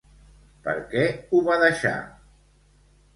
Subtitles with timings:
[0.67, 1.91] Per què ho va deixar?